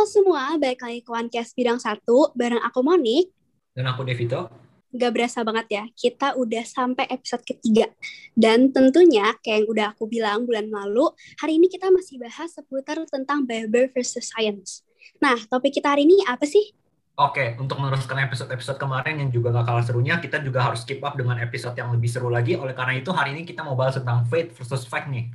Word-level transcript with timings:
Halo 0.00 0.08
semua, 0.08 0.56
balik 0.56 0.80
lagi 0.80 1.04
ke 1.04 1.12
Cast 1.28 1.52
Bidang 1.52 1.76
1 1.76 2.08
bareng 2.32 2.64
aku 2.64 2.80
Monik. 2.80 3.28
Dan 3.76 3.84
aku 3.84 4.00
Devito. 4.08 4.48
Gak 4.96 5.12
berasa 5.12 5.44
banget 5.44 5.66
ya, 5.68 5.84
kita 5.92 6.40
udah 6.40 6.64
sampai 6.64 7.04
episode 7.12 7.44
ketiga. 7.44 7.84
Dan 8.32 8.72
tentunya, 8.72 9.36
kayak 9.44 9.60
yang 9.60 9.68
udah 9.68 9.86
aku 9.92 10.08
bilang 10.08 10.48
bulan 10.48 10.72
lalu, 10.72 11.04
hari 11.36 11.60
ini 11.60 11.68
kita 11.68 11.92
masih 11.92 12.16
bahas 12.16 12.48
seputar 12.48 12.96
tentang 13.12 13.44
Bible 13.44 13.92
versus 13.92 14.32
Science. 14.32 14.88
Nah, 15.20 15.36
topik 15.36 15.68
kita 15.68 15.92
hari 15.92 16.08
ini 16.08 16.24
apa 16.24 16.48
sih? 16.48 16.72
Oke, 17.20 17.60
untuk 17.60 17.76
meneruskan 17.76 18.24
episode-episode 18.24 18.80
kemarin 18.80 19.20
yang 19.20 19.28
juga 19.28 19.52
gak 19.52 19.68
kalah 19.68 19.84
serunya, 19.84 20.16
kita 20.16 20.40
juga 20.40 20.64
harus 20.64 20.80
keep 20.88 21.04
up 21.04 21.12
dengan 21.12 21.36
episode 21.44 21.76
yang 21.76 21.92
lebih 21.92 22.08
seru 22.08 22.32
lagi. 22.32 22.56
Oleh 22.56 22.72
karena 22.72 22.96
itu, 22.96 23.12
hari 23.12 23.36
ini 23.36 23.44
kita 23.44 23.60
mau 23.60 23.76
bahas 23.76 24.00
tentang 24.00 24.24
faith 24.24 24.56
versus 24.56 24.88
fact 24.88 25.12
nih. 25.12 25.28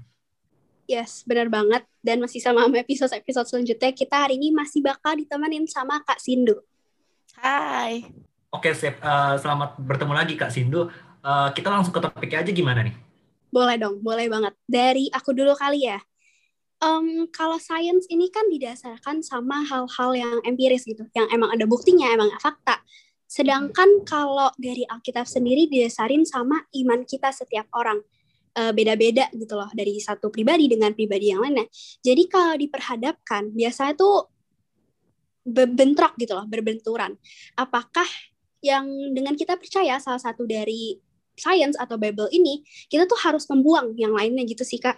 Yes, 0.86 1.26
benar 1.26 1.50
banget. 1.50 1.82
Dan 2.06 2.22
masih 2.22 2.38
sama 2.38 2.70
episode-episode 2.70 3.50
selanjutnya, 3.50 3.90
kita 3.90 4.16
hari 4.30 4.38
ini 4.38 4.54
masih 4.54 4.86
bakal 4.86 5.18
ditemenin 5.18 5.66
sama 5.66 6.02
Kak 6.06 6.22
Sindu. 6.22 6.62
Hai. 7.42 8.06
Oke, 8.54 8.72
sip. 8.78 9.02
Uh, 9.02 9.34
selamat 9.42 9.82
bertemu 9.82 10.14
lagi 10.14 10.34
Kak 10.38 10.54
Sindu. 10.54 10.88
Uh, 11.26 11.50
kita 11.58 11.74
langsung 11.74 11.90
ke 11.90 11.98
topiknya 11.98 12.46
aja 12.46 12.52
gimana 12.54 12.86
nih? 12.86 12.96
Boleh 13.50 13.82
dong, 13.82 13.98
boleh 14.06 14.30
banget. 14.30 14.54
Dari 14.70 15.10
aku 15.10 15.34
dulu 15.34 15.58
kali 15.58 15.90
ya. 15.90 15.98
Um, 16.86 17.26
kalau 17.34 17.58
sains 17.58 18.06
ini 18.14 18.30
kan 18.30 18.46
didasarkan 18.46 19.26
sama 19.26 19.66
hal-hal 19.66 20.12
yang 20.14 20.38
empiris 20.46 20.86
gitu, 20.86 21.02
yang 21.18 21.26
emang 21.34 21.50
ada 21.50 21.66
buktinya, 21.66 22.14
emang 22.14 22.30
fakta. 22.38 22.78
Sedangkan 23.26 24.06
kalau 24.06 24.54
dari 24.62 24.86
Alkitab 24.86 25.26
sendiri 25.26 25.66
didasarin 25.66 26.30
sama 26.30 26.62
iman 26.78 27.02
kita 27.10 27.34
setiap 27.34 27.66
orang 27.74 28.06
uh, 28.56 28.72
beda-beda 28.72 29.28
gitu 29.36 29.54
loh 29.54 29.70
dari 29.76 30.00
satu 30.00 30.32
pribadi 30.32 30.72
dengan 30.72 30.96
pribadi 30.96 31.32
yang 31.32 31.44
lainnya. 31.44 31.68
Jadi 32.02 32.24
kalau 32.32 32.56
diperhadapkan 32.56 33.52
biasanya 33.52 33.94
tuh 34.00 34.32
bentrok 35.46 36.18
gitu 36.18 36.34
loh, 36.34 36.50
berbenturan. 36.50 37.14
Apakah 37.54 38.08
yang 38.66 38.90
dengan 39.14 39.38
kita 39.38 39.62
percaya 39.62 40.02
salah 40.02 40.18
satu 40.18 40.50
dari 40.50 40.98
science 41.38 41.78
atau 41.78 42.02
Bible 42.02 42.32
ini, 42.34 42.66
kita 42.90 43.06
tuh 43.06 43.20
harus 43.22 43.46
membuang 43.46 43.94
yang 43.94 44.16
lainnya 44.16 44.42
gitu 44.48 44.66
sih 44.66 44.82
kak. 44.82 44.98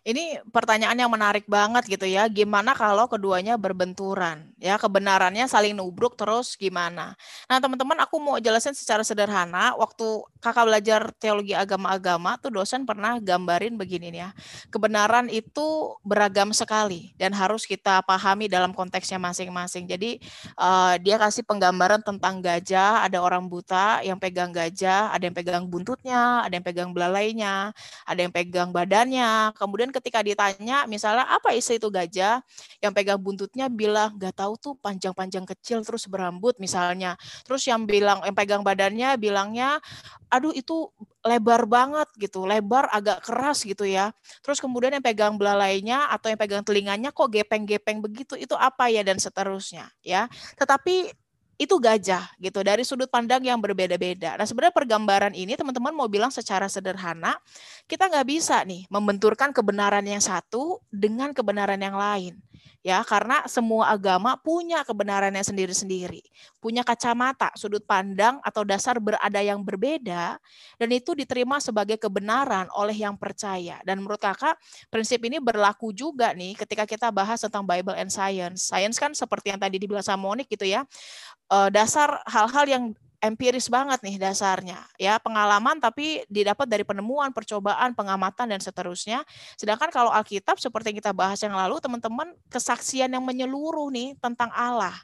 Ini 0.00 0.40
pertanyaan 0.48 0.96
yang 0.96 1.12
menarik 1.12 1.44
banget 1.50 1.84
gitu 1.90 2.06
ya. 2.08 2.30
Gimana 2.30 2.72
kalau 2.72 3.10
keduanya 3.10 3.60
berbenturan? 3.60 4.49
Ya, 4.60 4.76
kebenarannya 4.76 5.48
saling 5.48 5.72
nubruk 5.72 6.20
terus 6.20 6.52
gimana? 6.52 7.16
Nah, 7.48 7.56
teman-teman 7.64 7.96
aku 8.04 8.20
mau 8.20 8.36
jelasin 8.36 8.76
secara 8.76 9.00
sederhana. 9.00 9.72
Waktu 9.80 10.04
kakak 10.36 10.68
belajar 10.68 11.00
teologi 11.16 11.56
agama-agama 11.56 12.36
tuh 12.36 12.52
dosen 12.52 12.84
pernah 12.84 13.16
gambarin 13.16 13.80
begini 13.80 14.12
nih 14.12 14.20
ya. 14.28 14.30
Kebenaran 14.68 15.32
itu 15.32 15.96
beragam 16.04 16.52
sekali 16.52 17.16
dan 17.16 17.32
harus 17.32 17.64
kita 17.64 18.04
pahami 18.04 18.52
dalam 18.52 18.76
konteksnya 18.76 19.16
masing-masing. 19.16 19.88
Jadi 19.88 20.20
uh, 20.60 21.00
dia 21.00 21.16
kasih 21.16 21.40
penggambaran 21.48 22.04
tentang 22.04 22.44
gajah, 22.44 23.04
ada 23.04 23.16
orang 23.24 23.48
buta 23.48 24.04
yang 24.04 24.20
pegang 24.20 24.52
gajah, 24.52 25.08
ada 25.08 25.24
yang 25.24 25.36
pegang 25.36 25.64
buntutnya, 25.68 26.44
ada 26.44 26.52
yang 26.52 26.64
pegang 26.64 26.90
belalainya, 26.92 27.72
ada 28.04 28.20
yang 28.20 28.32
pegang 28.32 28.72
badannya. 28.76 29.56
Kemudian 29.56 29.88
ketika 29.88 30.20
ditanya 30.20 30.84
misalnya 30.84 31.24
apa 31.28 31.56
isi 31.56 31.80
itu 31.80 31.88
gajah 31.88 32.44
yang 32.84 32.92
pegang 32.92 33.20
buntutnya 33.20 33.72
bilang 33.72 34.16
nggak 34.20 34.36
tahu 34.36 34.49
tuh 34.56 34.78
panjang-panjang 34.78 35.44
kecil 35.44 35.84
terus 35.84 36.08
berambut 36.08 36.56
misalnya. 36.62 37.14
Terus 37.44 37.68
yang 37.68 37.84
bilang 37.84 38.24
yang 38.24 38.34
pegang 38.34 38.62
badannya 38.64 39.14
bilangnya 39.20 39.78
aduh 40.30 40.54
itu 40.54 40.88
lebar 41.26 41.68
banget 41.68 42.08
gitu. 42.16 42.48
Lebar 42.48 42.88
agak 42.90 43.26
keras 43.26 43.62
gitu 43.66 43.84
ya. 43.84 44.14
Terus 44.40 44.58
kemudian 44.58 44.96
yang 44.96 45.04
pegang 45.04 45.36
belalainya 45.36 46.08
atau 46.08 46.32
yang 46.32 46.40
pegang 46.40 46.62
telinganya 46.64 47.12
kok 47.12 47.28
gepeng-gepeng 47.28 48.00
begitu 48.00 48.34
itu 48.38 48.56
apa 48.56 48.88
ya 48.88 49.04
dan 49.04 49.20
seterusnya 49.20 49.90
ya. 50.00 50.26
Tetapi 50.56 51.19
itu 51.60 51.76
gajah 51.76 52.24
gitu 52.40 52.64
dari 52.64 52.88
sudut 52.88 53.12
pandang 53.12 53.44
yang 53.44 53.60
berbeda-beda. 53.60 54.40
Nah 54.40 54.48
sebenarnya 54.48 54.72
pergambaran 54.72 55.36
ini 55.36 55.60
teman-teman 55.60 55.92
mau 55.92 56.08
bilang 56.08 56.32
secara 56.32 56.64
sederhana 56.72 57.36
kita 57.84 58.08
nggak 58.08 58.24
bisa 58.24 58.64
nih 58.64 58.88
membenturkan 58.88 59.52
kebenaran 59.52 60.08
yang 60.08 60.24
satu 60.24 60.80
dengan 60.88 61.36
kebenaran 61.36 61.76
yang 61.76 62.00
lain 62.00 62.40
ya 62.80 63.04
karena 63.04 63.44
semua 63.44 63.92
agama 63.92 64.40
punya 64.40 64.80
kebenarannya 64.84 65.44
sendiri-sendiri, 65.44 66.24
punya 66.58 66.80
kacamata, 66.80 67.52
sudut 67.52 67.84
pandang 67.84 68.40
atau 68.40 68.64
dasar 68.64 68.96
berada 68.96 69.40
yang 69.40 69.60
berbeda 69.60 70.40
dan 70.80 70.88
itu 70.88 71.12
diterima 71.12 71.60
sebagai 71.60 72.00
kebenaran 72.00 72.72
oleh 72.72 72.96
yang 72.96 73.20
percaya. 73.20 73.84
Dan 73.84 74.00
menurut 74.00 74.20
Kakak, 74.20 74.56
prinsip 74.88 75.20
ini 75.28 75.36
berlaku 75.36 75.92
juga 75.92 76.32
nih 76.32 76.56
ketika 76.56 76.88
kita 76.88 77.12
bahas 77.12 77.44
tentang 77.44 77.68
Bible 77.68 77.96
and 77.96 78.08
Science. 78.08 78.72
Science 78.72 78.96
kan 78.96 79.12
seperti 79.12 79.52
yang 79.52 79.60
tadi 79.60 79.76
dibilang 79.76 80.04
sama 80.04 80.32
Monik 80.32 80.48
gitu 80.52 80.68
ya, 80.68 80.84
uh, 81.50 81.68
dasar 81.68 82.22
hal-hal 82.24 82.66
yang 82.70 82.84
empiris 83.20 83.68
banget 83.68 84.00
nih 84.00 84.16
dasarnya. 84.16 84.80
Ya 84.96 85.20
pengalaman 85.20 85.76
tapi 85.76 86.24
didapat 86.32 86.64
dari 86.64 86.88
penemuan 86.88 87.36
percobaan 87.36 87.92
pengamatan 87.92 88.48
dan 88.48 88.60
seterusnya. 88.64 89.20
Sedangkan 89.60 89.92
kalau 89.92 90.08
Alkitab 90.08 90.56
seperti 90.56 90.96
yang 90.96 90.98
kita 91.04 91.12
bahas 91.12 91.36
yang 91.44 91.52
lalu 91.52 91.76
teman-teman 91.84 92.32
kesaksian 92.48 93.12
yang 93.12 93.20
menyeluruh 93.20 93.92
nih 93.92 94.16
tentang 94.16 94.48
Allah 94.56 94.96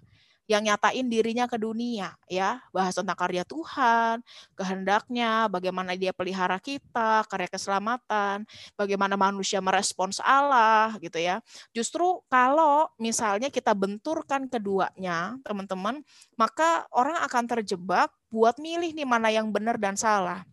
yang 0.47 0.63
nyatain 0.63 1.07
dirinya 1.11 1.51
ke 1.51 1.59
dunia 1.59 2.15
ya 2.31 2.63
bahas 2.71 2.95
tentang 2.95 3.19
karya 3.19 3.43
Tuhan 3.43 4.23
kehendaknya 4.55 5.51
bagaimana 5.51 5.99
dia 5.99 6.15
pelihara 6.15 6.63
kita 6.63 7.27
karya 7.27 7.51
keselamatan 7.51 8.47
bagaimana 8.79 9.19
manusia 9.19 9.59
merespons 9.59 10.23
Allah 10.23 10.95
gitu 11.03 11.19
ya 11.19 11.43
justru 11.75 12.23
kalau 12.31 12.87
misalnya 12.99 13.51
kita 13.51 13.75
benturkan 13.75 14.47
keduanya 14.47 15.35
teman-teman 15.43 16.01
maka 16.39 16.87
orang 16.95 17.19
akan 17.27 17.45
terjebak 17.59 18.15
buat 18.31 18.59
milih 18.63 18.95
nih 18.95 19.07
mana 19.07 19.35
yang 19.35 19.51
benar 19.51 19.79
dan 19.79 19.99
salah 19.99 20.47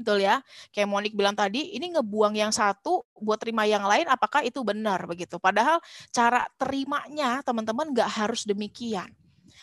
Betul 0.00 0.24
ya. 0.24 0.40
Kayak 0.72 0.88
Monik 0.88 1.12
bilang 1.12 1.36
tadi, 1.36 1.76
ini 1.76 1.92
ngebuang 1.92 2.32
yang 2.32 2.48
satu 2.48 3.04
buat 3.20 3.36
terima 3.36 3.68
yang 3.68 3.84
lain, 3.84 4.08
apakah 4.08 4.40
itu 4.40 4.64
benar 4.64 5.04
begitu? 5.04 5.36
Padahal 5.36 5.76
cara 6.08 6.48
terimanya 6.56 7.44
teman-teman 7.44 7.92
nggak 7.92 8.08
harus 8.08 8.48
demikian. 8.48 9.12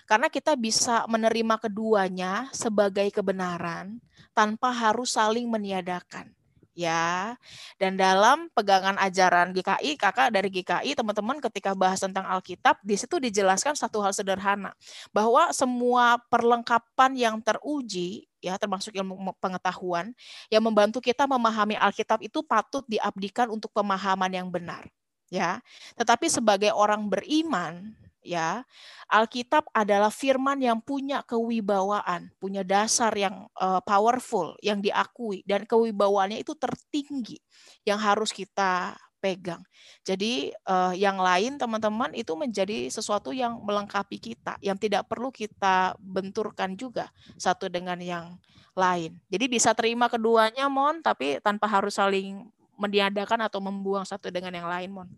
Karena 0.07 0.31
kita 0.31 0.56
bisa 0.56 1.03
menerima 1.12 1.59
keduanya 1.59 2.47
sebagai 2.56 3.12
kebenaran 3.12 4.00
tanpa 4.31 4.72
harus 4.72 5.13
saling 5.19 5.45
meniadakan 5.51 6.31
ya. 6.78 7.34
Dan 7.81 7.97
dalam 7.97 8.53
pegangan 8.53 8.96
ajaran 9.01 9.50
GKI, 9.51 9.97
kakak 9.97 10.29
dari 10.29 10.53
GKI, 10.53 10.94
teman-teman 10.94 11.41
ketika 11.50 11.73
bahas 11.73 11.97
tentang 11.97 12.29
Alkitab, 12.29 12.78
di 12.85 12.94
situ 12.94 13.17
dijelaskan 13.17 13.73
satu 13.73 14.00
hal 14.06 14.13
sederhana, 14.13 14.78
bahwa 15.09 15.50
semua 15.50 16.22
perlengkapan 16.29 17.17
yang 17.17 17.35
teruji, 17.41 18.29
ya 18.38 18.56
termasuk 18.62 18.94
ilmu 18.94 19.34
pengetahuan, 19.41 20.13
yang 20.53 20.62
membantu 20.62 21.01
kita 21.01 21.25
memahami 21.25 21.73
Alkitab 21.73 22.22
itu 22.22 22.46
patut 22.46 22.85
diabdikan 22.85 23.50
untuk 23.50 23.73
pemahaman 23.73 24.29
yang 24.29 24.47
benar. 24.53 24.85
Ya, 25.28 25.59
tetapi 26.00 26.31
sebagai 26.31 26.72
orang 26.72 27.12
beriman, 27.12 27.91
ya. 28.28 28.68
Alkitab 29.08 29.72
adalah 29.72 30.12
firman 30.12 30.60
yang 30.60 30.84
punya 30.84 31.24
kewibawaan, 31.24 32.28
punya 32.38 32.68
dasar 32.68 33.16
yang 33.16 33.48
uh, 33.56 33.80
powerful, 33.80 34.60
yang 34.60 34.84
diakui 34.84 35.48
dan 35.48 35.64
kewibawaannya 35.64 36.44
itu 36.44 36.52
tertinggi 36.60 37.40
yang 37.88 37.96
harus 37.96 38.36
kita 38.36 39.00
pegang. 39.18 39.64
Jadi 40.06 40.54
uh, 40.70 40.94
yang 40.94 41.18
lain 41.18 41.58
teman-teman 41.58 42.14
itu 42.14 42.36
menjadi 42.38 42.88
sesuatu 42.88 43.34
yang 43.34 43.60
melengkapi 43.66 44.22
kita, 44.22 44.56
yang 44.62 44.78
tidak 44.78 45.09
perlu 45.09 45.34
kita 45.34 45.98
benturkan 45.98 46.78
juga 46.78 47.09
satu 47.36 47.68
dengan 47.68 47.98
yang 47.98 48.38
lain. 48.78 49.18
Jadi 49.28 49.46
bisa 49.50 49.74
terima 49.74 50.06
keduanya, 50.06 50.70
Mon, 50.70 51.02
tapi 51.02 51.42
tanpa 51.42 51.66
harus 51.66 51.98
saling 51.98 52.46
meniadakan 52.78 53.50
atau 53.50 53.58
membuang 53.58 54.06
satu 54.06 54.30
dengan 54.30 54.54
yang 54.54 54.70
lain, 54.70 54.90
Mon. 54.94 55.09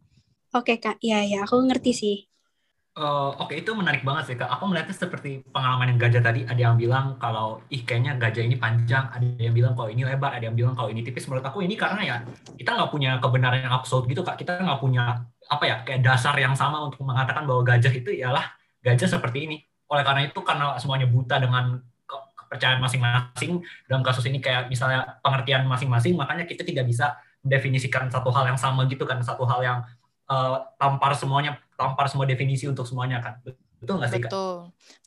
Oke, 0.55 0.79
Kak. 0.79 0.97
Ya, 1.03 1.21
ya, 1.27 1.45
aku 1.45 1.59
ngerti 1.67 1.91
sih. 1.91 2.17
Uh, 2.99 3.31
Oke, 3.39 3.55
itu 3.63 3.71
menarik 3.71 4.03
banget 4.03 4.27
sih, 4.27 4.35
Kak. 4.35 4.51
Aku 4.59 4.67
melihatnya 4.67 4.91
seperti 4.91 5.39
pengalaman 5.55 5.95
yang 5.95 5.99
gajah 6.03 6.19
tadi. 6.19 6.43
Ada 6.43 6.61
yang 6.67 6.75
bilang 6.75 7.15
kalau, 7.15 7.63
ih 7.71 7.87
kayaknya 7.87 8.19
gajah 8.19 8.43
ini 8.43 8.59
panjang. 8.59 9.07
Ada 9.07 9.39
yang 9.39 9.55
bilang 9.55 9.71
kalau 9.71 9.87
ini 9.87 10.03
lebar. 10.03 10.35
Ada 10.35 10.51
yang 10.51 10.57
bilang 10.59 10.75
kalau 10.75 10.91
ini 10.91 10.99
tipis. 10.99 11.23
Menurut 11.31 11.47
aku 11.47 11.63
ini 11.63 11.79
karena 11.79 12.01
ya, 12.03 12.17
kita 12.59 12.75
nggak 12.75 12.91
punya 12.91 13.15
kebenaran 13.23 13.63
yang 13.63 13.71
absolut 13.71 14.03
gitu, 14.03 14.19
Kak. 14.19 14.35
Kita 14.35 14.59
nggak 14.59 14.83
punya, 14.83 15.15
apa 15.47 15.63
ya, 15.63 15.75
kayak 15.87 16.03
dasar 16.03 16.35
yang 16.35 16.51
sama 16.59 16.83
untuk 16.83 16.99
mengatakan 17.07 17.47
bahwa 17.47 17.63
gajah 17.63 17.93
itu 17.95 18.11
ialah 18.19 18.51
gajah 18.83 19.07
seperti 19.07 19.47
ini. 19.47 19.57
Oleh 19.87 20.03
karena 20.03 20.27
itu, 20.27 20.39
karena 20.43 20.75
semuanya 20.75 21.07
buta 21.07 21.39
dengan 21.39 21.79
kepercayaan 22.49 22.83
masing-masing, 22.83 23.63
dalam 23.87 24.03
kasus 24.03 24.27
ini 24.27 24.43
kayak 24.43 24.67
misalnya 24.67 25.21
pengertian 25.23 25.63
masing-masing, 25.69 26.19
makanya 26.19 26.43
kita 26.43 26.67
tidak 26.67 26.83
bisa 26.83 27.15
mendefinisikan 27.47 28.11
satu 28.11 28.27
hal 28.33 28.43
yang 28.49 28.59
sama 28.59 28.83
gitu 28.91 29.07
kan, 29.07 29.23
satu 29.23 29.47
hal 29.47 29.63
yang 29.63 29.79
uh, 30.27 30.67
tampar 30.75 31.15
semuanya 31.15 31.61
tampar 31.79 32.11
semua 32.11 32.27
definisi 32.27 32.67
untuk 32.67 32.83
semuanya 32.83 33.23
kan. 33.23 33.39
Betul 33.79 33.95
nggak 34.03 34.11
sih, 34.11 34.19
Betul. 34.27 34.55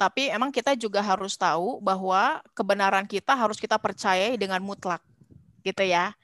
Tapi 0.00 0.22
emang 0.32 0.48
kita 0.48 0.72
juga 0.72 1.04
harus 1.04 1.36
tahu 1.36 1.76
bahwa 1.84 2.40
kebenaran 2.56 3.04
kita 3.04 3.36
harus 3.36 3.60
kita 3.60 3.76
percayai 3.76 4.40
dengan 4.40 4.64
mutlak. 4.64 5.04
Gitu 5.60 5.84
ya. 5.84 6.16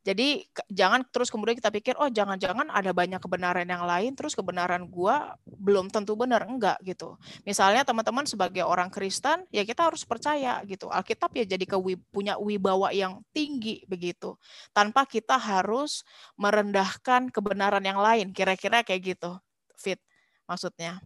Jadi 0.00 0.48
jangan 0.72 1.04
terus 1.12 1.28
kemudian 1.28 1.60
kita 1.60 1.68
pikir 1.68 1.92
oh 2.00 2.08
jangan-jangan 2.08 2.72
ada 2.72 2.88
banyak 2.88 3.20
kebenaran 3.20 3.68
yang 3.68 3.84
lain 3.84 4.16
terus 4.16 4.32
kebenaran 4.32 4.88
gua 4.88 5.36
belum 5.44 5.92
tentu 5.92 6.16
benar 6.16 6.48
enggak 6.48 6.80
gitu. 6.88 7.20
Misalnya 7.44 7.84
teman-teman 7.84 8.24
sebagai 8.24 8.64
orang 8.64 8.88
Kristen 8.88 9.44
ya 9.52 9.60
kita 9.60 9.92
harus 9.92 10.08
percaya 10.08 10.64
gitu. 10.64 10.88
Alkitab 10.88 11.36
ya 11.36 11.44
jadi 11.44 11.68
kewi, 11.68 12.00
punya 12.08 12.40
wibawa 12.40 12.96
yang 12.96 13.20
tinggi 13.36 13.84
begitu. 13.84 14.40
Tanpa 14.72 15.04
kita 15.04 15.36
harus 15.36 16.00
merendahkan 16.40 17.28
kebenaran 17.28 17.84
yang 17.84 18.00
lain. 18.00 18.32
Kira-kira 18.32 18.80
kayak 18.80 19.20
gitu. 19.20 19.36
Fit 19.80 19.96
maksudnya. 20.44 21.00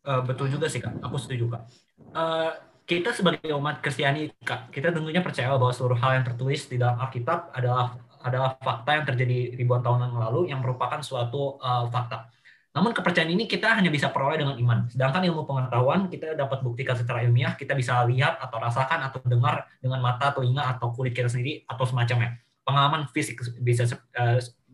Uh, 0.00 0.24
betul 0.24 0.48
juga 0.48 0.72
sih 0.72 0.80
Kak. 0.80 1.04
Aku 1.04 1.20
setuju 1.20 1.52
Kak. 1.52 1.62
Uh, 2.16 2.50
kita 2.86 3.10
sebagai 3.10 3.50
umat 3.58 3.82
Kristiani, 3.82 4.30
Kak, 4.46 4.70
kita 4.70 4.94
tentunya 4.94 5.20
percaya 5.20 5.52
bahwa 5.58 5.74
seluruh 5.74 5.98
hal 5.98 6.22
yang 6.22 6.24
tertulis 6.24 6.70
di 6.70 6.78
dalam 6.78 6.96
Alkitab 7.02 7.50
adalah 7.52 7.98
adalah 8.22 8.58
fakta 8.58 8.90
yang 9.02 9.06
terjadi 9.06 9.38
ribuan 9.58 9.82
tahun 9.82 10.10
yang 10.10 10.18
lalu 10.18 10.40
yang 10.50 10.60
merupakan 10.62 10.98
suatu 11.02 11.58
uh, 11.60 11.86
fakta. 11.90 12.30
Namun 12.76 12.92
kepercayaan 12.92 13.32
ini 13.32 13.48
kita 13.48 13.72
hanya 13.72 13.88
bisa 13.88 14.12
peroleh 14.12 14.36
dengan 14.36 14.52
iman. 14.60 14.84
Sedangkan 14.92 15.24
ilmu 15.24 15.48
pengetahuan 15.48 16.12
kita 16.12 16.36
dapat 16.36 16.60
buktikan 16.60 16.92
secara 16.92 17.24
ilmiah, 17.24 17.56
kita 17.56 17.72
bisa 17.72 18.04
lihat 18.04 18.36
atau 18.36 18.60
rasakan 18.60 19.00
atau 19.00 19.18
dengar 19.24 19.64
dengan 19.80 20.04
mata, 20.04 20.28
telinga 20.36 20.76
atau 20.76 20.92
kulit 20.92 21.16
kita 21.16 21.32
sendiri 21.32 21.64
atau 21.64 21.88
semacamnya. 21.88 22.36
Pengalaman 22.68 23.08
fisik 23.14 23.40
bisa 23.64 23.88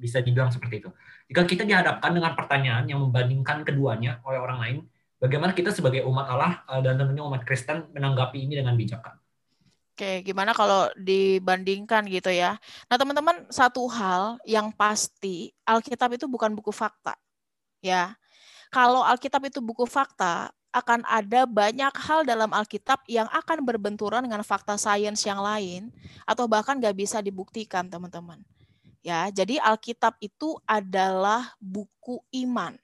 bisa 0.02 0.19
dibilang 0.19 0.50
seperti 0.50 0.82
itu. 0.82 0.90
Jika 1.31 1.46
kita 1.46 1.62
dihadapkan 1.62 2.10
dengan 2.10 2.34
pertanyaan 2.34 2.90
yang 2.90 2.99
membandingkan 2.99 3.62
keduanya 3.62 4.19
oleh 4.26 4.43
orang 4.43 4.58
lain, 4.58 4.76
bagaimana 5.22 5.54
kita 5.54 5.70
sebagai 5.70 6.02
umat 6.02 6.26
Allah 6.26 6.66
uh, 6.66 6.82
dan 6.82 6.99
tentunya 6.99 7.22
umat 7.22 7.46
Kristen 7.46 7.87
menanggapi 7.94 8.43
ini 8.43 8.58
dengan 8.58 8.75
bijak? 8.75 8.99
Oke, 9.93 10.26
gimana 10.26 10.50
kalau 10.50 10.90
dibandingkan 10.99 12.02
gitu 12.10 12.34
ya? 12.34 12.58
Nah, 12.90 12.96
teman-teman, 12.99 13.46
satu 13.52 13.87
hal 13.87 14.40
yang 14.43 14.75
pasti, 14.75 15.54
Alkitab 15.62 16.19
itu 16.19 16.26
bukan 16.26 16.50
buku 16.58 16.75
fakta. 16.75 17.14
Ya. 17.78 18.19
Kalau 18.72 19.04
Alkitab 19.04 19.46
itu 19.46 19.60
buku 19.60 19.84
fakta, 19.84 20.50
akan 20.72 21.04
ada 21.04 21.44
banyak 21.44 21.93
hal 21.93 22.25
dalam 22.25 22.49
Alkitab 22.49 23.04
yang 23.04 23.28
akan 23.28 23.60
berbenturan 23.60 24.25
dengan 24.25 24.40
fakta 24.40 24.81
sains 24.81 25.20
yang 25.28 25.44
lain 25.44 25.93
atau 26.25 26.49
bahkan 26.49 26.81
nggak 26.81 26.96
bisa 26.96 27.20
dibuktikan, 27.20 27.84
teman-teman. 27.93 28.40
Ya, 29.02 29.26
jadi 29.34 29.58
Alkitab 29.58 30.14
itu 30.22 30.54
adalah 30.62 31.58
buku 31.58 32.22
iman, 32.46 32.78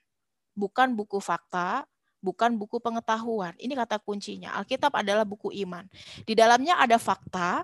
bukan 0.50 0.90
buku 0.90 1.22
fakta, 1.22 1.86
bukan 2.18 2.58
buku 2.58 2.82
pengetahuan. 2.82 3.54
Ini 3.54 3.78
kata 3.78 4.02
kuncinya. 4.02 4.58
Alkitab 4.58 4.98
adalah 4.98 5.22
buku 5.22 5.54
iman. 5.62 5.86
Di 6.26 6.34
dalamnya 6.34 6.74
ada 6.74 6.98
fakta, 6.98 7.62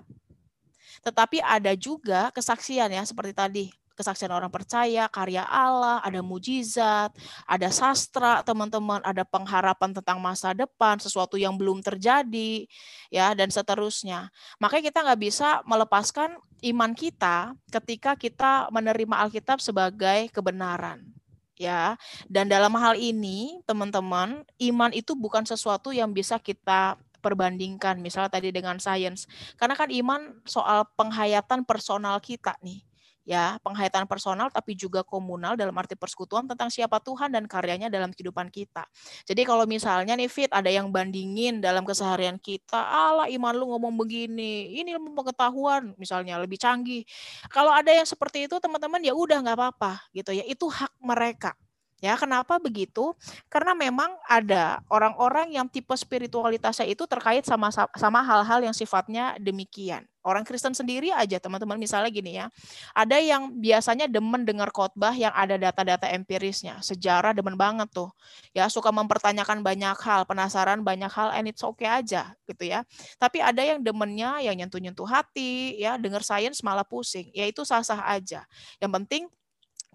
tetapi 1.03 1.43
ada 1.43 1.75
juga 1.75 2.31
kesaksian 2.31 2.95
ya, 2.95 3.03
seperti 3.03 3.35
tadi 3.35 3.65
kesaksian 3.95 4.29
orang 4.29 4.51
percaya, 4.51 5.07
karya 5.07 5.47
Allah, 5.47 6.03
ada 6.03 6.19
mujizat, 6.19 7.15
ada 7.47 7.69
sastra, 7.71 8.43
teman-teman, 8.43 8.99
ada 9.01 9.23
pengharapan 9.23 9.95
tentang 9.95 10.19
masa 10.19 10.51
depan, 10.51 10.99
sesuatu 10.99 11.39
yang 11.39 11.55
belum 11.55 11.79
terjadi, 11.79 12.67
ya, 13.09 13.31
dan 13.33 13.47
seterusnya. 13.47 14.29
Makanya 14.59 14.91
kita 14.91 14.99
nggak 15.01 15.21
bisa 15.23 15.49
melepaskan 15.63 16.35
iman 16.67 16.91
kita 16.91 17.55
ketika 17.71 18.19
kita 18.19 18.67
menerima 18.69 19.15
Alkitab 19.25 19.63
sebagai 19.63 20.27
kebenaran 20.29 21.15
ya. 21.55 21.95
Dan 22.27 22.51
dalam 22.51 22.75
hal 22.75 22.99
ini, 22.99 23.59
teman-teman, 23.63 24.43
iman 24.43 24.91
itu 24.91 25.15
bukan 25.15 25.47
sesuatu 25.47 25.95
yang 25.95 26.11
bisa 26.11 26.37
kita 26.37 26.99
perbandingkan 27.23 27.97
misalnya 27.97 28.37
tadi 28.37 28.53
dengan 28.53 28.77
sains. 28.77 29.25
Karena 29.57 29.73
kan 29.73 29.89
iman 29.89 30.37
soal 30.45 30.85
penghayatan 30.93 31.65
personal 31.65 32.21
kita 32.21 32.53
nih. 32.61 32.85
Ya, 33.25 33.57
penghayatan 33.65 34.05
personal 34.05 34.53
tapi 34.53 34.77
juga 34.77 35.01
komunal 35.01 35.57
dalam 35.57 35.73
arti 35.81 35.97
persekutuan 35.97 36.45
tentang 36.45 36.69
siapa 36.69 37.01
Tuhan 37.01 37.33
dan 37.33 37.49
karyanya 37.49 37.89
dalam 37.89 38.13
kehidupan 38.13 38.53
kita. 38.53 38.85
Jadi 39.25 39.41
kalau 39.41 39.65
misalnya 39.65 40.13
nih 40.13 40.29
Fit 40.29 40.53
ada 40.53 40.69
yang 40.69 40.93
bandingin 40.93 41.57
dalam 41.57 41.81
keseharian 41.89 42.37
kita, 42.37 42.77
Allah 42.77 43.25
iman 43.33 43.53
lu 43.57 43.65
ngomong 43.73 43.97
begini, 43.97 44.77
ini 44.77 44.93
ilmu 44.93 45.17
pengetahuan 45.17 45.97
misalnya 45.97 46.37
lebih 46.37 46.61
canggih. 46.61 47.01
Kalau 47.49 47.73
ada 47.73 47.89
yang 47.89 48.05
seperti 48.05 48.45
itu 48.45 48.61
teman-teman 48.61 49.01
ya 49.01 49.17
udah 49.17 49.41
nggak 49.41 49.57
apa-apa 49.57 50.05
gitu 50.13 50.29
ya, 50.29 50.45
itu 50.45 50.69
hak 50.69 50.93
mereka. 51.01 51.57
Ya, 52.05 52.13
kenapa 52.13 52.61
begitu? 52.61 53.17
Karena 53.49 53.73
memang 53.73 54.13
ada 54.29 54.79
orang-orang 54.93 55.57
yang 55.57 55.65
tipe 55.65 55.91
spiritualitasnya 55.97 56.85
itu 56.85 57.09
terkait 57.09 57.41
sama 57.49 57.73
sama 57.73 58.21
hal-hal 58.21 58.61
yang 58.61 58.75
sifatnya 58.77 59.33
demikian. 59.41 60.05
Orang 60.25 60.41
Kristen 60.41 60.73
sendiri 60.73 61.13
aja, 61.13 61.37
teman-teman, 61.37 61.77
misalnya 61.77 62.09
gini 62.09 62.33
ya. 62.33 62.49
Ada 62.97 63.21
yang 63.21 63.61
biasanya 63.61 64.09
demen 64.09 64.41
dengar 64.41 64.73
khotbah 64.73 65.13
yang 65.13 65.29
ada 65.29 65.53
data-data 65.53 66.09
empirisnya, 66.09 66.81
sejarah 66.81 67.29
demen 67.37 67.53
banget 67.53 67.93
tuh. 67.93 68.09
Ya, 68.49 68.65
suka 68.65 68.89
mempertanyakan 68.89 69.61
banyak 69.61 69.93
hal, 70.01 70.25
penasaran 70.25 70.81
banyak 70.81 71.13
hal 71.13 71.29
and 71.29 71.45
it's 71.53 71.61
okay 71.61 71.85
aja 71.85 72.33
gitu 72.49 72.65
ya. 72.65 72.81
Tapi 73.21 73.37
ada 73.37 73.61
yang 73.61 73.85
demennya 73.85 74.41
yang 74.41 74.57
nyentuh-nyentuh 74.57 75.05
hati, 75.05 75.77
ya, 75.77 76.01
dengar 76.01 76.25
sains 76.25 76.65
malah 76.65 76.85
pusing. 76.85 77.29
Ya 77.29 77.45
itu 77.45 77.61
sah-sah 77.61 78.01
aja. 78.09 78.49
Yang 78.81 78.91
penting 78.97 79.23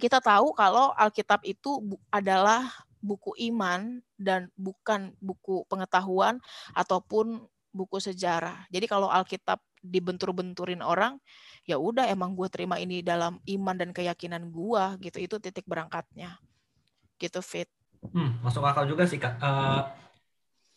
kita 0.01 0.25
tahu 0.25 0.57
kalau 0.57 0.97
Alkitab 0.97 1.45
itu 1.45 1.79
adalah 2.09 2.67
buku 3.01 3.37
iman 3.53 4.01
dan 4.17 4.49
bukan 4.57 5.13
buku 5.21 5.65
pengetahuan 5.69 6.41
ataupun 6.73 7.45
buku 7.71 7.97
sejarah. 8.03 8.67
Jadi 8.69 8.87
kalau 8.89 9.09
Alkitab 9.09 9.61
dibentur-benturin 9.81 10.85
orang, 10.85 11.17
ya 11.65 11.81
udah 11.81 12.09
emang 12.09 12.37
gue 12.37 12.49
terima 12.53 12.77
ini 12.77 13.01
dalam 13.01 13.41
iman 13.45 13.77
dan 13.77 13.91
keyakinan 13.95 14.49
gue 14.53 14.83
gitu. 15.09 15.19
Itu 15.21 15.37
titik 15.41 15.65
berangkatnya. 15.65 16.37
Gitu 17.17 17.41
Fit. 17.41 17.69
Hmm, 18.01 18.41
masuk 18.41 18.65
akal 18.65 18.89
juga 18.89 19.05
sih 19.05 19.21
kak. 19.21 19.37
Uh, 19.41 19.85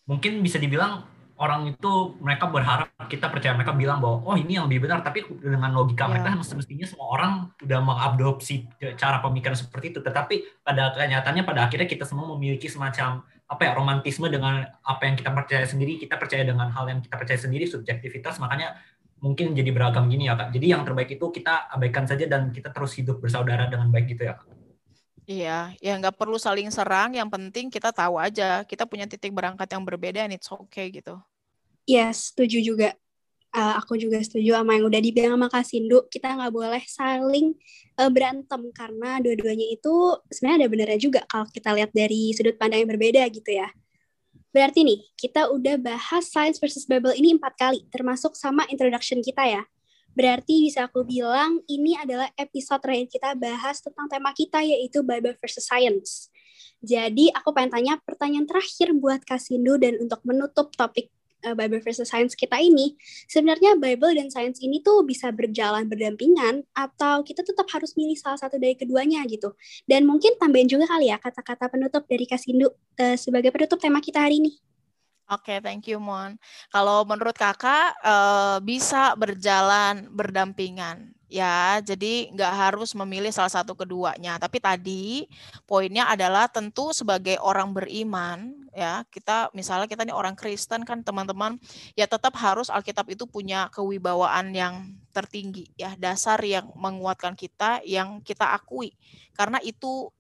mungkin 0.08 0.44
bisa 0.44 0.60
dibilang 0.60 1.08
orang 1.38 1.66
itu 1.74 2.14
mereka 2.22 2.46
berharap 2.46 2.94
kita 3.10 3.26
percaya 3.28 3.58
mereka 3.58 3.74
bilang 3.74 3.98
bahwa 3.98 4.22
oh 4.22 4.36
ini 4.38 4.58
yang 4.58 4.70
lebih 4.70 4.86
benar. 4.86 5.02
Tapi 5.02 5.26
dengan 5.42 5.74
logika 5.74 6.06
yeah. 6.06 6.10
mereka 6.14 6.28
semestinya 6.46 6.86
semua 6.86 7.08
orang 7.18 7.34
sudah 7.58 7.80
mengadopsi 7.82 8.70
cara 8.98 9.18
pemikiran 9.20 9.58
seperti 9.58 9.98
itu. 9.98 10.00
Tetapi 10.00 10.62
pada 10.62 10.94
kenyataannya 10.94 11.44
pada 11.44 11.66
akhirnya 11.66 11.90
kita 11.90 12.06
semua 12.06 12.30
memiliki 12.38 12.70
semacam 12.70 13.26
apa 13.44 13.62
ya 13.70 13.72
romantisme 13.76 14.30
dengan 14.30 14.66
apa 14.66 15.02
yang 15.06 15.16
kita 15.20 15.30
percaya 15.30 15.66
sendiri 15.68 16.00
kita 16.00 16.16
percaya 16.18 16.48
dengan 16.48 16.74
hal 16.74 16.90
yang 16.90 17.00
kita 17.04 17.16
percaya 17.18 17.40
sendiri 17.42 17.66
subjektivitas. 17.66 18.38
Makanya 18.38 18.78
mungkin 19.20 19.58
jadi 19.58 19.74
beragam 19.74 20.06
gini 20.08 20.30
ya 20.30 20.38
kak. 20.38 20.54
Jadi 20.54 20.66
yang 20.70 20.86
terbaik 20.86 21.12
itu 21.18 21.26
kita 21.34 21.68
abaikan 21.74 22.06
saja 22.06 22.30
dan 22.30 22.54
kita 22.54 22.70
terus 22.70 22.94
hidup 22.94 23.20
bersaudara 23.20 23.66
dengan 23.68 23.90
baik 23.90 24.14
gitu 24.14 24.30
ya 24.30 24.38
kak 24.38 24.63
Iya, 25.24 25.72
ya 25.80 25.94
nggak 25.96 26.20
perlu 26.20 26.36
saling 26.36 26.68
serang. 26.68 27.16
Yang 27.16 27.30
penting 27.32 27.66
kita 27.72 27.96
tahu 27.96 28.20
aja 28.20 28.68
kita 28.68 28.84
punya 28.84 29.08
titik 29.08 29.32
berangkat 29.32 29.72
yang 29.72 29.84
berbeda, 29.84 30.28
and 30.28 30.36
it's 30.36 30.52
okay 30.52 30.92
gitu. 30.92 31.16
Yes, 31.88 32.32
setuju 32.32 32.60
juga. 32.60 32.90
Uh, 33.54 33.78
aku 33.78 34.02
juga 34.02 34.18
setuju 34.18 34.58
sama 34.58 34.74
yang 34.74 34.90
udah 34.90 34.98
dibilang 34.98 35.38
sama 35.38 35.48
Kak 35.48 35.64
Sindu. 35.64 36.10
Kita 36.10 36.34
nggak 36.34 36.52
boleh 36.52 36.84
saling 36.90 37.54
uh, 38.02 38.10
berantem 38.10 38.62
karena 38.74 39.22
dua-duanya 39.22 39.68
itu 39.70 39.94
sebenarnya 40.34 40.66
ada 40.66 40.70
benernya 40.74 41.00
juga 41.00 41.22
kalau 41.30 41.46
kita 41.54 41.70
lihat 41.78 41.94
dari 41.94 42.34
sudut 42.34 42.58
pandang 42.58 42.82
yang 42.82 42.92
berbeda 42.92 43.22
gitu 43.30 43.54
ya. 43.54 43.70
Berarti 44.54 44.86
nih, 44.86 45.00
kita 45.18 45.50
udah 45.50 45.82
bahas 45.82 46.30
Science 46.30 46.62
versus 46.62 46.86
Bible 46.86 47.14
ini 47.18 47.34
empat 47.34 47.58
kali, 47.58 47.86
termasuk 47.90 48.38
sama 48.38 48.66
introduction 48.70 49.22
kita 49.22 49.46
ya. 49.46 49.62
Berarti 50.14 50.70
bisa 50.70 50.86
aku 50.86 51.02
bilang 51.06 51.62
ini 51.66 51.98
adalah 51.98 52.30
episode 52.38 52.82
terakhir 52.86 53.10
kita 53.10 53.34
bahas 53.34 53.82
tentang 53.82 54.06
tema 54.10 54.32
kita 54.34 54.62
yaitu 54.62 55.02
Bible 55.02 55.38
versus 55.42 55.66
Science. 55.66 56.30
Jadi 56.84 57.32
aku 57.32 57.56
pengen 57.56 57.72
tanya 57.74 57.94
pertanyaan 58.04 58.46
terakhir 58.46 58.92
buat 58.94 59.24
Kasindu 59.24 59.80
dan 59.80 59.98
untuk 60.04 60.20
menutup 60.28 60.70
topik 60.76 61.10
uh, 61.48 61.56
Bible 61.56 61.84
versus 61.84 62.08
Science 62.08 62.36
kita 62.36 62.60
ini, 62.60 62.96
sebenarnya 63.28 63.80
Bible 63.80 64.16
dan 64.16 64.28
Science 64.32 64.60
ini 64.64 64.80
tuh 64.84 65.04
bisa 65.08 65.32
berjalan 65.32 65.88
berdampingan 65.88 66.64
atau 66.76 67.22
kita 67.24 67.44
tetap 67.44 67.68
harus 67.72 67.96
milih 67.96 68.16
salah 68.20 68.40
satu 68.40 68.60
dari 68.60 68.76
keduanya 68.76 69.24
gitu. 69.28 69.56
Dan 69.88 70.08
mungkin 70.08 70.40
tambahin 70.40 70.68
juga 70.68 70.88
kali 70.88 71.12
ya 71.12 71.20
kata-kata 71.20 71.72
penutup 71.72 72.04
dari 72.08 72.28
Kasindu 72.28 72.72
uh, 72.72 73.16
sebagai 73.20 73.52
penutup 73.52 73.80
tema 73.80 74.00
kita 74.00 74.24
hari 74.24 74.44
ini. 74.44 74.73
Oke, 75.34 75.50
okay, 75.50 75.66
thank 75.66 75.90
you 75.90 75.98
Mon. 75.98 76.38
Kalau 76.70 77.02
menurut 77.10 77.34
kakak 77.34 77.98
uh, 78.06 78.62
bisa 78.62 79.18
berjalan 79.18 80.06
berdampingan, 80.14 81.10
ya. 81.26 81.82
Jadi 81.82 82.30
nggak 82.38 82.54
harus 82.54 82.94
memilih 82.94 83.34
salah 83.34 83.50
satu 83.50 83.74
keduanya. 83.74 84.38
Tapi 84.38 84.62
tadi 84.62 85.26
poinnya 85.66 86.06
adalah 86.06 86.46
tentu 86.46 86.94
sebagai 86.94 87.42
orang 87.42 87.74
beriman, 87.74 88.54
ya 88.78 89.02
kita 89.10 89.50
misalnya 89.58 89.90
kita 89.90 90.06
nih 90.06 90.14
orang 90.14 90.38
Kristen 90.38 90.86
kan 90.86 91.02
teman-teman, 91.02 91.58
ya 91.98 92.06
tetap 92.06 92.38
harus 92.38 92.70
Alkitab 92.70 93.10
itu 93.10 93.26
punya 93.26 93.74
kewibawaan 93.74 94.54
yang 94.54 94.94
tertinggi, 95.18 95.74
ya 95.74 95.98
dasar 95.98 96.38
yang 96.46 96.70
menguatkan 96.78 97.34
kita, 97.34 97.82
yang 97.90 98.22
kita 98.22 98.54
akui, 98.54 98.94
karena 99.34 99.58
itu 99.66 100.14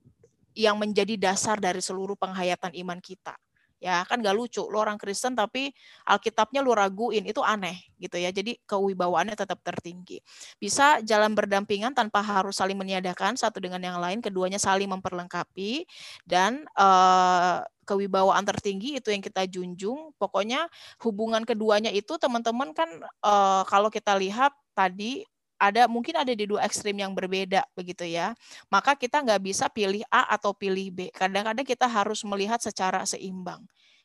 yang 0.57 0.81
menjadi 0.81 1.17
dasar 1.21 1.61
dari 1.61 1.81
seluruh 1.85 2.17
penghayatan 2.17 2.73
iman 2.81 2.97
kita 2.97 3.37
ya 3.83 4.07
kan 4.07 4.23
gak 4.23 4.31
lucu 4.31 4.63
lo 4.71 4.79
orang 4.79 4.95
Kristen 4.95 5.35
tapi 5.35 5.75
Alkitabnya 6.07 6.63
lo 6.63 6.71
raguin 6.71 7.27
itu 7.27 7.43
aneh 7.43 7.75
gitu 7.99 8.15
ya. 8.15 8.31
Jadi 8.31 8.55
kewibawaannya 8.63 9.35
tetap 9.35 9.59
tertinggi. 9.59 10.23
Bisa 10.55 11.03
jalan 11.03 11.35
berdampingan 11.35 11.91
tanpa 11.91 12.23
harus 12.23 12.55
saling 12.55 12.79
meniadakan 12.79 13.35
satu 13.35 13.59
dengan 13.59 13.83
yang 13.83 13.99
lain 13.99 14.23
keduanya 14.23 14.55
saling 14.55 14.87
memperlengkapi 14.87 15.83
dan 16.23 16.63
uh, 16.79 17.59
kewibawaan 17.83 18.47
tertinggi 18.47 19.03
itu 19.03 19.11
yang 19.11 19.19
kita 19.19 19.43
junjung. 19.51 20.15
Pokoknya 20.15 20.71
hubungan 21.03 21.43
keduanya 21.43 21.91
itu 21.91 22.15
teman-teman 22.15 22.71
kan 22.71 22.87
uh, 23.19 23.67
kalau 23.67 23.91
kita 23.91 24.15
lihat 24.15 24.55
tadi 24.71 25.27
ada 25.63 25.87
mungkin 25.87 26.19
ada 26.19 26.35
di 26.35 26.43
dua 26.43 26.67
ekstrim 26.67 26.99
yang 26.99 27.15
berbeda 27.15 27.63
begitu 27.71 28.03
ya. 28.03 28.35
Maka 28.67 28.99
kita 28.99 29.23
nggak 29.23 29.39
bisa 29.39 29.71
pilih 29.71 30.03
A 30.11 30.35
atau 30.35 30.51
pilih 30.51 30.91
B. 30.91 30.99
Kadang-kadang 31.15 31.63
kita 31.63 31.87
harus 31.87 32.27
melihat 32.27 32.59
secara 32.59 33.07
seimbang. 33.07 33.63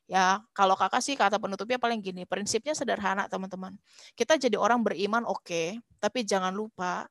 Ya, 0.08 0.40
kalau 0.56 0.72
kakak 0.72 1.04
sih 1.04 1.18
kata 1.18 1.36
penutupnya 1.36 1.76
paling 1.76 2.00
gini, 2.00 2.24
prinsipnya 2.24 2.72
sederhana 2.72 3.28
teman-teman. 3.28 3.76
Kita 4.16 4.40
jadi 4.40 4.56
orang 4.56 4.80
beriman 4.80 5.20
oke, 5.28 5.44
okay, 5.44 5.76
tapi 6.00 6.24
jangan 6.24 6.54
lupa 6.54 7.04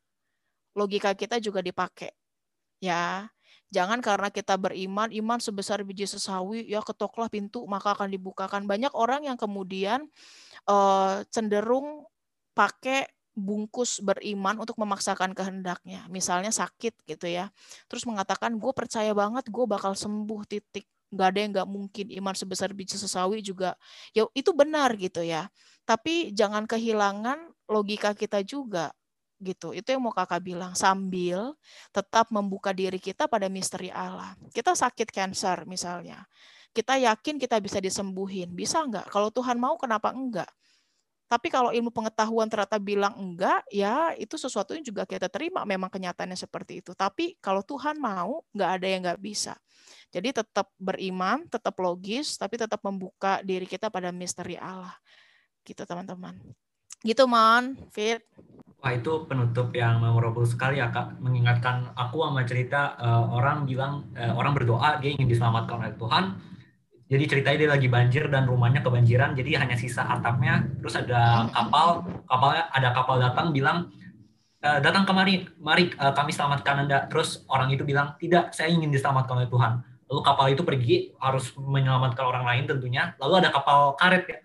logika 0.74 1.13
kita 1.13 1.38
juga 1.38 1.62
dipakai. 1.62 2.10
Ya, 2.82 3.30
jangan 3.70 4.01
karena 4.01 4.34
kita 4.34 4.58
beriman, 4.58 5.13
iman 5.13 5.38
sebesar 5.38 5.86
biji 5.86 6.10
sesawi, 6.10 6.66
ya 6.66 6.82
ketoklah 6.82 7.30
pintu 7.30 7.70
maka 7.70 7.94
akan 7.94 8.10
dibukakan. 8.10 8.66
Banyak 8.66 8.94
orang 8.98 9.30
yang 9.30 9.38
kemudian 9.38 10.10
uh, 10.66 11.22
cenderung 11.30 12.01
pakai 12.58 13.06
bungkus 13.38 14.01
beriman 14.01 14.58
untuk 14.58 14.74
memaksakan 14.82 15.38
kehendaknya. 15.38 16.10
Misalnya 16.10 16.50
sakit 16.50 17.06
gitu 17.06 17.29
ya. 17.29 17.53
Terus 17.86 18.03
mengatakan, 18.10 18.58
gue 18.58 18.74
percaya 18.74 19.13
banget 19.13 19.46
gue 19.53 19.65
bakal 19.70 19.94
sembuh 19.94 20.41
titik. 20.50 20.89
Gak 21.13 21.27
ada 21.32 21.39
yang 21.39 21.51
gak 21.56 21.70
mungkin 21.70 22.06
iman 22.20 22.36
sebesar 22.36 22.74
biji 22.74 22.98
sesawi 22.98 23.39
juga. 23.46 23.77
Ya 24.12 24.25
itu 24.34 24.51
benar 24.51 24.98
gitu 24.98 25.22
ya. 25.22 25.48
Tapi 25.86 26.34
jangan 26.36 26.65
kehilangan 26.67 27.53
logika 27.70 28.12
kita 28.17 28.44
juga 28.44 28.91
gitu. 29.39 29.72
Itu 29.72 29.94
yang 29.94 30.03
mau 30.03 30.12
kakak 30.12 30.41
bilang. 30.44 30.74
Sambil 30.74 31.53
tetap 31.94 32.27
membuka 32.34 32.74
diri 32.74 32.98
kita 32.98 33.29
pada 33.29 33.48
misteri 33.48 33.94
Allah. 33.94 34.34
Kita 34.51 34.74
sakit 34.74 35.13
cancer 35.13 35.63
misalnya. 35.70 36.25
Kita 36.74 36.98
yakin 37.00 37.39
kita 37.39 37.62
bisa 37.63 37.77
disembuhin. 37.79 38.51
Bisa 38.51 38.84
nggak? 38.84 39.08
Kalau 39.13 39.29
Tuhan 39.32 39.62
mau 39.62 39.77
kenapa 39.79 40.12
enggak? 40.12 40.50
Tapi 41.28 41.52
kalau 41.52 41.76
ilmu 41.76 41.92
pengetahuan 41.92 42.48
ternyata 42.48 42.80
bilang 42.80 43.12
enggak, 43.20 43.60
ya 43.68 44.16
itu 44.16 44.40
sesuatu 44.40 44.72
yang 44.72 44.84
juga 44.88 45.04
kita 45.04 45.28
terima. 45.28 45.68
Memang 45.68 45.92
kenyataannya 45.92 46.40
seperti 46.40 46.80
itu. 46.80 46.96
Tapi 46.96 47.36
kalau 47.44 47.60
Tuhan 47.68 48.00
mau, 48.00 48.48
nggak 48.56 48.72
ada 48.80 48.88
yang 48.88 49.02
nggak 49.04 49.20
bisa. 49.20 49.60
Jadi 50.08 50.32
tetap 50.32 50.72
beriman, 50.80 51.44
tetap 51.52 51.76
logis, 51.84 52.40
tapi 52.40 52.56
tetap 52.56 52.80
membuka 52.80 53.44
diri 53.44 53.68
kita 53.68 53.92
pada 53.92 54.16
misteri 54.16 54.56
Allah. 54.56 54.96
Gitu 55.68 55.84
teman-teman. 55.84 56.40
Gitu 57.04 57.24
Mon, 57.28 57.76
Fit. 57.92 58.24
Wah 58.80 58.94
itu 58.94 59.26
penutup 59.28 59.74
yang 59.76 60.00
memorable 60.00 60.48
sekali 60.48 60.80
ya 60.80 60.88
kak. 60.96 61.20
Mengingatkan 61.20 61.92
aku 61.92 62.24
sama 62.24 62.48
cerita 62.48 62.96
uh, 62.96 63.36
orang 63.36 63.68
bilang, 63.68 64.08
uh, 64.16 64.32
orang 64.32 64.56
berdoa 64.56 64.96
dia 65.04 65.12
ingin 65.12 65.28
diselamatkan 65.28 65.76
oleh 65.84 65.94
Tuhan, 66.00 66.24
jadi 67.08 67.24
ceritanya 67.24 67.58
dia 67.58 67.72
lagi 67.72 67.88
banjir 67.88 68.28
dan 68.28 68.44
rumahnya 68.44 68.84
kebanjiran 68.84 69.32
jadi 69.32 69.64
hanya 69.64 69.80
sisa 69.80 70.04
atapnya. 70.04 70.68
Terus 70.84 71.00
ada 71.00 71.48
kapal 71.56 72.04
kapalnya 72.28 72.64
ada 72.68 72.90
kapal 72.92 73.16
datang 73.24 73.56
bilang 73.56 73.96
e, 74.60 74.70
datang 74.84 75.08
kemari 75.08 75.48
mari 75.56 75.88
e, 75.88 76.06
kami 76.12 76.36
selamatkan 76.36 76.84
anda. 76.84 77.08
Terus 77.08 77.48
orang 77.48 77.72
itu 77.72 77.88
bilang 77.88 78.20
tidak 78.20 78.52
saya 78.52 78.76
ingin 78.76 78.92
diselamatkan 78.92 79.40
oleh 79.40 79.48
Tuhan. 79.48 79.80
Lalu 80.12 80.22
kapal 80.24 80.46
itu 80.52 80.64
pergi 80.68 81.16
harus 81.16 81.56
menyelamatkan 81.56 82.28
orang 82.28 82.44
lain 82.44 82.64
tentunya. 82.68 83.16
Lalu 83.24 83.48
ada 83.48 83.50
kapal 83.56 83.96
karet 83.96 84.24
ya 84.28 84.38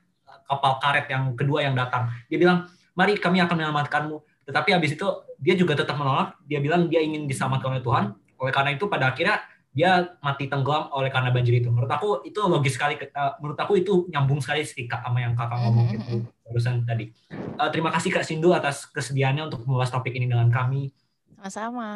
kapal 0.46 0.78
karet 0.78 1.06
yang 1.10 1.34
kedua 1.34 1.66
yang 1.66 1.74
datang. 1.74 2.14
Dia 2.30 2.38
bilang 2.38 2.70
mari 2.94 3.18
kami 3.18 3.42
akan 3.42 3.58
menyelamatkanmu. 3.58 4.16
Tetapi 4.46 4.70
habis 4.70 4.94
itu 4.94 5.06
dia 5.42 5.58
juga 5.58 5.74
tetap 5.74 5.98
menolak. 5.98 6.38
Dia 6.46 6.62
bilang 6.62 6.86
dia 6.86 7.02
ingin 7.02 7.26
diselamatkan 7.26 7.74
oleh 7.74 7.82
Tuhan. 7.82 8.14
Oleh 8.38 8.52
karena 8.54 8.70
itu 8.70 8.86
pada 8.86 9.10
akhirnya 9.10 9.42
dia 9.72 10.12
mati 10.20 10.52
tenggelam 10.52 10.92
oleh 10.92 11.08
karena 11.08 11.32
banjir 11.32 11.64
itu. 11.64 11.72
Menurut 11.72 11.88
aku 11.88 12.20
itu 12.28 12.40
logis 12.44 12.76
sekali. 12.76 13.00
Uh, 13.00 13.32
menurut 13.40 13.58
aku 13.58 13.80
itu 13.80 14.04
nyambung 14.12 14.44
sekali 14.44 14.68
sih 14.68 14.84
kak 14.84 15.00
sama 15.00 15.24
yang 15.24 15.32
kakak 15.32 15.58
ngomong 15.64 15.86
mm-hmm. 15.88 16.04
gitu 16.04 16.16
barusan 16.44 16.84
tadi. 16.84 17.08
Uh, 17.56 17.68
terima 17.72 17.88
kasih 17.88 18.12
kak 18.12 18.28
Sindu 18.28 18.52
atas 18.52 18.84
kesediaannya 18.92 19.48
untuk 19.48 19.64
membahas 19.64 19.88
topik 19.88 20.12
ini 20.12 20.28
dengan 20.28 20.52
kami. 20.52 20.92
Sama-sama. 21.40 21.90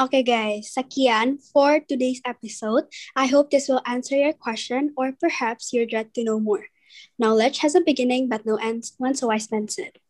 Oke 0.00 0.24
okay 0.24 0.24
guys, 0.24 0.72
sekian 0.72 1.36
for 1.36 1.84
today's 1.84 2.24
episode. 2.24 2.88
I 3.12 3.28
hope 3.28 3.52
this 3.52 3.68
will 3.68 3.84
answer 3.84 4.16
your 4.16 4.32
question 4.32 4.96
or 4.96 5.12
perhaps 5.12 5.76
you're 5.76 5.84
dread 5.84 6.16
to 6.16 6.24
know 6.24 6.40
more. 6.40 6.64
Knowledge 7.20 7.60
has 7.60 7.76
a 7.76 7.84
beginning 7.84 8.24
but 8.24 8.48
no 8.48 8.56
end, 8.56 8.88
once 8.96 9.20
a 9.20 9.28
wise 9.28 9.52
man 9.52 9.68
said. 9.68 10.00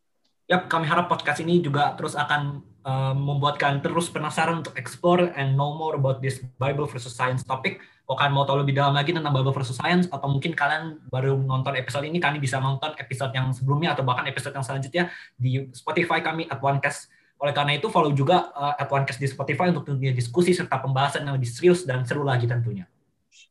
Yap, 0.46 0.70
kami 0.70 0.86
harap 0.86 1.10
podcast 1.10 1.42
ini 1.42 1.58
juga 1.58 1.98
terus 1.98 2.14
akan 2.14 2.62
uh, 2.84 3.14
membuat 3.16 3.60
kalian 3.60 3.84
terus 3.84 4.08
penasaran 4.08 4.60
untuk 4.64 4.76
explore 4.76 5.32
and 5.36 5.56
know 5.56 5.76
more 5.76 5.96
about 5.96 6.20
this 6.24 6.40
Bible 6.56 6.88
versus 6.88 7.12
Science 7.12 7.44
topic. 7.44 7.80
Kalau 8.04 8.18
kalian 8.18 8.34
mau 8.34 8.42
tahu 8.42 8.66
lebih 8.66 8.74
dalam 8.74 8.90
lagi 8.90 9.14
tentang 9.14 9.30
Bible 9.30 9.54
versus 9.54 9.78
Science, 9.78 10.10
atau 10.10 10.26
mungkin 10.26 10.50
kalian 10.50 10.98
baru 11.08 11.38
nonton 11.38 11.78
episode 11.78 12.02
ini, 12.02 12.18
kalian 12.18 12.42
bisa 12.42 12.58
nonton 12.58 12.90
episode 12.98 13.30
yang 13.30 13.54
sebelumnya 13.54 13.94
atau 13.94 14.02
bahkan 14.02 14.26
episode 14.26 14.50
yang 14.50 14.66
selanjutnya 14.66 15.14
di 15.38 15.70
Spotify 15.70 16.18
kami 16.18 16.50
at 16.50 16.58
OneCast. 16.58 17.06
Oleh 17.38 17.54
karena 17.54 17.78
itu, 17.78 17.86
follow 17.86 18.10
juga 18.10 18.50
uh, 18.50 18.74
at 18.74 18.90
OneCast 18.90 19.22
di 19.22 19.30
Spotify 19.30 19.70
untuk 19.70 19.86
tentunya 19.86 20.10
diskusi 20.10 20.50
serta 20.50 20.82
pembahasan 20.82 21.22
yang 21.22 21.38
lebih 21.38 21.48
serius 21.48 21.86
dan 21.86 22.02
seru 22.02 22.26
lagi 22.26 22.50
tentunya. 22.50 22.90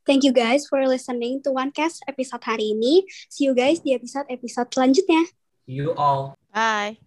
Thank 0.04 0.28
you 0.28 0.32
guys 0.32 0.68
for 0.68 0.80
listening 0.84 1.40
to 1.44 1.56
OneCast 1.56 2.04
episode 2.04 2.44
hari 2.44 2.76
ini. 2.76 3.08
See 3.32 3.48
you 3.48 3.56
guys 3.56 3.80
di 3.80 3.96
episode-episode 3.96 4.68
selanjutnya. 4.72 5.24
See 5.64 5.80
you 5.80 5.96
all. 5.96 6.36
Bye. 6.52 7.00